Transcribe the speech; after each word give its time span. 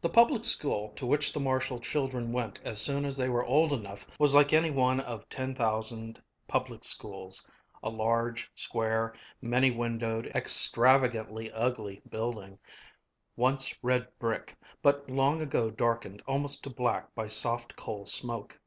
The 0.00 0.08
public 0.08 0.44
school 0.44 0.90
to 0.90 1.04
which 1.04 1.32
the 1.32 1.40
Marshall 1.40 1.80
children 1.80 2.30
went 2.30 2.60
as 2.62 2.80
soon 2.80 3.04
as 3.04 3.16
they 3.16 3.28
were 3.28 3.44
old 3.44 3.72
enough 3.72 4.06
was 4.16 4.32
like 4.32 4.52
any 4.52 4.70
one 4.70 5.00
of 5.00 5.28
ten 5.28 5.56
thousand 5.56 6.22
public 6.46 6.84
schools 6.84 7.44
a 7.82 7.90
large, 7.90 8.48
square, 8.54 9.12
many 9.42 9.72
windowed, 9.72 10.28
extravagantly 10.36 11.50
ugly 11.50 12.00
building, 12.08 12.60
once 13.34 13.76
red 13.82 14.06
brick, 14.20 14.54
but 14.82 15.10
long 15.10 15.42
ago 15.42 15.68
darkened 15.68 16.22
almost 16.28 16.62
to 16.62 16.70
black 16.70 17.12
by 17.16 17.26
soft 17.26 17.74
coal 17.74 18.06
smoke. 18.06 18.60